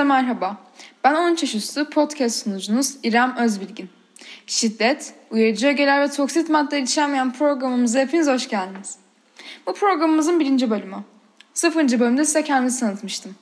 [0.00, 0.56] Hepinize merhaba.
[1.04, 3.90] Ben 13 yaş üstü podcast sunucunuz İrem Özbilgin.
[4.46, 8.96] Şiddet, uyarıcı ögeler ve toksit maddeler içermeyen programımıza hepiniz hoş geldiniz.
[9.66, 10.96] Bu programımızın birinci bölümü.
[11.54, 13.34] Sıfırıncı bölümde size kendimi tanıtmıştım.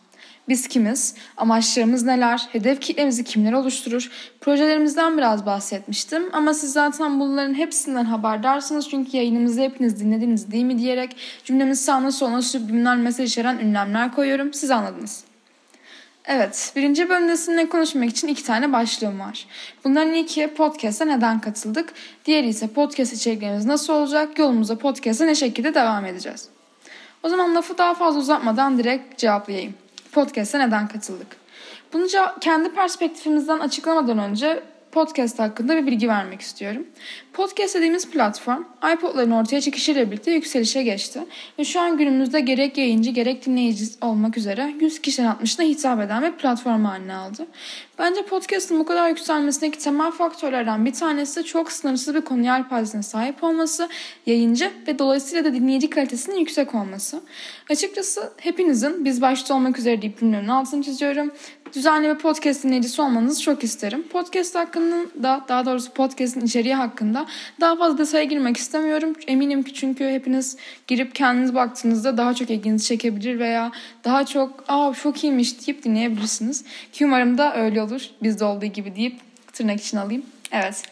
[0.49, 6.23] Biz kimiz, amaçlarımız neler, hedef kitlemizi kimler oluşturur, projelerimizden biraz bahsetmiştim.
[6.33, 12.13] Ama siz zaten bunların hepsinden haberdarsınız çünkü yayınımızı hepiniz dinlediniz değil mi diyerek cümlemiz sağına
[12.13, 14.53] soluna subliminal mesaj içeren ünlemler koyuyorum.
[14.53, 15.28] Siz anladınız.
[16.31, 19.47] Evet, birinci bölümde sizinle konuşmak için iki tane başlığım var.
[19.85, 21.93] Bunların ilki podcast'a neden katıldık,
[22.25, 26.49] diğeri ise podcast içeriklerimiz nasıl olacak, yolumuza podcast'a ne şekilde devam edeceğiz.
[27.23, 29.75] O zaman lafı daha fazla uzatmadan direkt cevaplayayım.
[30.13, 31.37] Podcast'a neden katıldık?
[31.93, 32.07] Bunu
[32.41, 34.63] kendi perspektifimizden açıklamadan önce
[34.99, 36.87] podcast hakkında bir bilgi vermek istiyorum.
[37.33, 41.21] Podcast dediğimiz platform iPod'ların ortaya çıkışıyla birlikte yükselişe geçti.
[41.59, 46.23] Ve şu an günümüzde gerek yayıncı gerek dinleyici olmak üzere 100 kişinin 60'ına hitap eden
[46.23, 47.47] bir platform haline aldı.
[47.99, 53.45] Bence podcast'ın bu kadar yükselmesindeki temel faktörlerden bir tanesi çok sınırsız bir konu yelpazesine sahip
[53.45, 53.89] olması,
[54.27, 57.21] yayıncı ve dolayısıyla da dinleyici kalitesinin yüksek olması.
[57.71, 61.33] Açıkçası hepinizin biz başta olmak üzere deyip altını çiziyorum.
[61.75, 64.03] Düzenli bir podcast dinleyicisi olmanızı çok isterim.
[64.03, 67.27] Podcast hakkında daha doğrusu podcast'in içeriği hakkında
[67.61, 69.17] daha fazla detaya girmek istemiyorum.
[69.27, 73.73] Eminim ki çünkü hepiniz girip kendiniz baktığınızda daha çok ilginizi çekebilir veya
[74.05, 76.65] daha çok aa çok iyiymiş deyip dinleyebilirsiniz.
[76.93, 78.03] Ki umarım da öyle olur.
[78.23, 79.17] Bizde olduğu gibi deyip
[79.53, 80.23] tırnak için alayım.
[80.53, 80.83] Evet.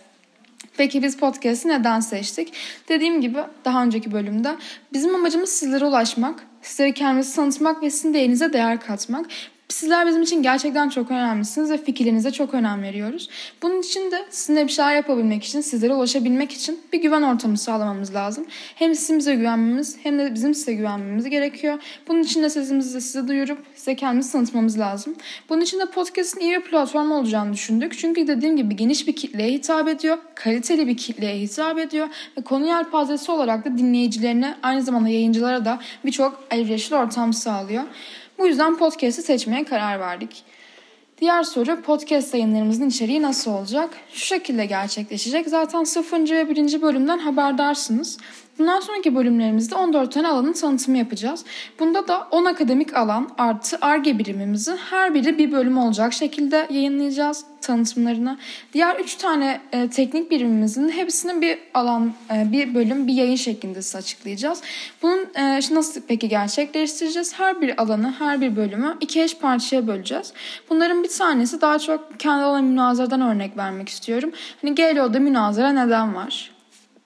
[0.77, 2.53] Peki biz podcast'i neden seçtik?
[2.89, 4.57] Dediğim gibi daha önceki bölümde
[4.93, 9.27] bizim amacımız sizlere ulaşmak, sizlere kendimizi tanıtmak ve sizin değerinize değer katmak.
[9.69, 13.29] Sizler bizim için gerçekten çok önemlisiniz ve fikirlerinize çok önem veriyoruz.
[13.63, 18.15] Bunun için de sizinle bir şeyler yapabilmek için, sizlere ulaşabilmek için bir güven ortamı sağlamamız
[18.15, 18.47] lazım.
[18.75, 21.79] Hem sizin bize güvenmemiz hem de bizim size güvenmemiz gerekiyor.
[22.09, 25.15] Bunun için de sesimizi de size duyurup size kendimizi tanıtmamız lazım.
[25.49, 27.99] Bunun için de podcast'in iyi bir platform olacağını düşündük.
[27.99, 32.67] Çünkü dediğim gibi geniş bir kitleye hitap ediyor, kaliteli bir kitleye hitap ediyor ve konu
[32.67, 37.85] yelpazesi olarak da dinleyicilerine aynı zamanda yayıncılara da birçok elverişli ortam sağlıyor.
[38.39, 40.45] Bu yüzden podcast'i seçmeye karar verdik.
[41.21, 43.91] Diğer soru podcast yayınlarımızın içeriği nasıl olacak?
[44.13, 45.49] Şu şekilde gerçekleşecek.
[45.49, 46.31] Zaten 0.
[46.31, 46.83] ve 1.
[46.83, 48.19] bölümden haberdarsınız.
[48.59, 51.45] Bundan sonraki bölümlerimizde 14 tane alanın tanıtımı yapacağız.
[51.81, 57.45] Bunda da 10 akademik alan artı ARGE birimimizi her biri bir bölüm olacak şekilde yayınlayacağız
[57.61, 58.39] tanıtımlarını.
[58.73, 63.83] Diğer 3 tane e, teknik birimimizin hepsini bir alan, e, bir bölüm, bir yayın şeklinde
[63.83, 64.63] size açıklayacağız.
[65.03, 67.39] Bunun e, nasıl peki gerçekleştireceğiz?
[67.39, 70.33] Her bir alanı, her bir bölümü iki eş parçaya böleceğiz.
[70.71, 74.33] Bunların bir tanesi daha çok kendi alan münazaradan örnek vermek istiyorum.
[74.63, 76.56] Hani GLO'da münazara neden var?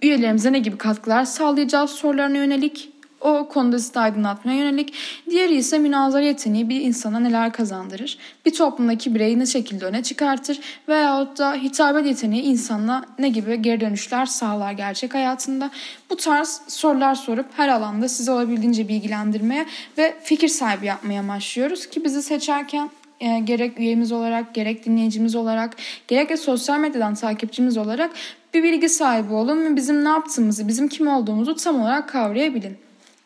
[0.02, 4.94] Üyelerimize ne gibi katkılar sağlayacağız sorularına yönelik o konuda sizi aydınlatmaya yönelik.
[5.30, 8.18] Diğeri ise münazara yeteneği bir insana neler kazandırır?
[8.46, 10.60] Bir toplumdaki bireyi ne şekilde öne çıkartır?
[10.88, 15.70] Veyahut da hitabet yeteneği insanla ne gibi geri dönüşler sağlar gerçek hayatında?
[16.10, 19.66] Bu tarz sorular sorup her alanda sizi olabildiğince bilgilendirmeye
[19.98, 22.90] ve fikir sahibi yapmaya başlıyoruz ki bizi seçerken
[23.20, 25.76] e, gerek üyemiz olarak, gerek dinleyicimiz olarak,
[26.08, 28.10] gerek de sosyal medyadan takipçimiz olarak
[28.54, 32.76] bir bilgi sahibi olun ve bizim ne yaptığımızı, bizim kim olduğumuzu tam olarak kavrayabilin.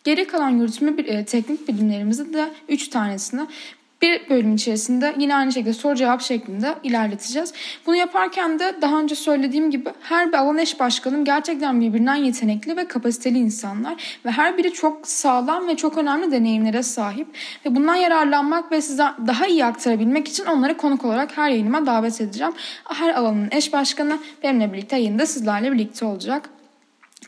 [0.05, 3.47] Geri kalan yürütme e, teknik bilimlerimizi de 3 tanesini
[4.05, 7.53] bir bölüm içerisinde yine aynı şekilde soru cevap şeklinde ilerleteceğiz.
[7.87, 12.77] Bunu yaparken de daha önce söylediğim gibi her bir alan eş başkanım gerçekten birbirinden yetenekli
[12.77, 17.29] ve kapasiteli insanlar ve her biri çok sağlam ve çok önemli deneyimlere sahip
[17.67, 22.21] ve bundan yararlanmak ve size daha iyi aktarabilmek için onları konuk olarak her yayınıma davet
[22.21, 22.53] edeceğim.
[22.85, 26.51] Her alanın eş başkanı benimle birlikte yayında sizlerle birlikte olacak.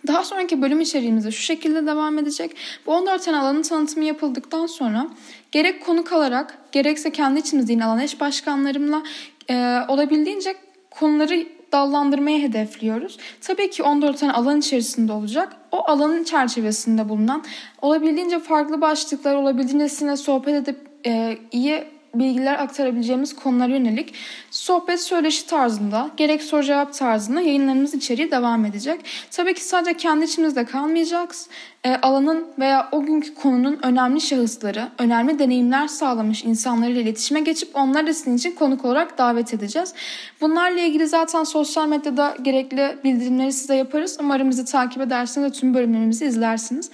[0.06, 2.56] Daha sonraki bölüm içeriğimizde şu şekilde devam edecek.
[2.86, 5.06] Bu 14 tane alanın tanıtımı yapıldıktan sonra
[5.52, 9.02] gerek konuk alarak gerekse kendi içimizde yine alan eş başkanlarımla
[9.50, 10.54] e, olabildiğince
[10.90, 13.18] konuları dallandırmayı hedefliyoruz.
[13.40, 15.56] Tabii ki 14 tane alan içerisinde olacak.
[15.72, 17.44] O alanın çerçevesinde bulunan
[17.82, 24.14] olabildiğince farklı başlıklar olabildiğince sizinle sohbet edip e, iyi bilgiler aktarabileceğimiz konulara yönelik
[24.50, 29.00] sohbet söyleşi tarzında gerek soru cevap tarzında yayınlarımız içeriği devam edecek.
[29.30, 31.48] Tabii ki sadece kendi içimizde kalmayacağız.
[31.84, 38.06] E, alanın veya o günkü konunun önemli şahısları, önemli deneyimler sağlamış insanlarıyla iletişime geçip onları
[38.06, 39.94] da sizin için konuk olarak davet edeceğiz.
[40.40, 44.16] Bunlarla ilgili zaten sosyal medyada gerekli bildirimleri size yaparız.
[44.20, 46.90] Umarım bizi takip edersiniz ve tüm bölümlerimizi izlersiniz.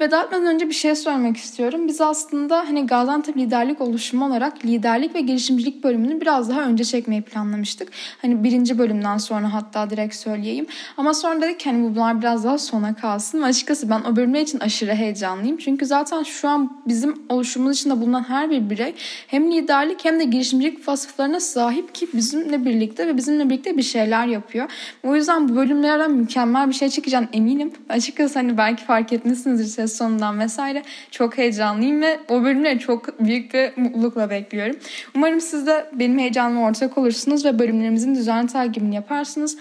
[0.00, 1.88] Veda önce bir şey söylemek istiyorum.
[1.88, 7.22] Biz aslında hani Gaziantep liderlik oluşumu olarak liderlik ve girişimcilik bölümünü biraz daha önce çekmeyi
[7.22, 7.88] planlamıştık.
[8.22, 10.66] Hani birinci bölümden sonra hatta direkt söyleyeyim.
[10.96, 13.42] Ama sonra dedik hani bunlar biraz daha sona kalsın.
[13.42, 15.56] Açıkçası ben o bölümler için aşırı heyecanlıyım.
[15.56, 18.94] Çünkü zaten şu an bizim oluşumumuz içinde bulunan her bir birey
[19.26, 24.26] hem liderlik hem de girişimcilik vasıflarına sahip ki bizimle birlikte ve bizimle birlikte bir şeyler
[24.26, 24.70] yapıyor.
[25.02, 27.72] O yüzden bu bölümlerden mükemmel bir şey çıkacağını eminim.
[27.88, 30.82] Açıkçası hani belki fark etmişsinizdir sonundan vesaire.
[31.10, 34.76] Çok heyecanlıyım ve o bölümleri çok büyük bir mutlulukla bekliyorum.
[35.16, 39.58] Umarım siz de benim heyecanıma ortak olursunuz ve bölümlerimizin düzenli takibini yaparsınız.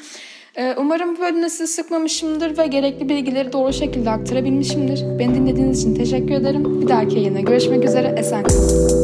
[0.57, 5.19] Ee, umarım bu bölümde sizi sıkmamışımdır ve gerekli bilgileri doğru şekilde aktarabilmişimdir.
[5.19, 6.81] Beni dinlediğiniz için teşekkür ederim.
[6.81, 8.16] Bir dahaki yayına görüşmek üzere.
[8.18, 8.95] Esen kalın.